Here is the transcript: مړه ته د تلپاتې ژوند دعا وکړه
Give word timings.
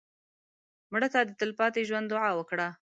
مړه 0.91 1.07
ته 1.13 1.19
د 1.25 1.31
تلپاتې 1.39 1.81
ژوند 1.89 2.07
دعا 2.13 2.29
وکړه 2.35 2.67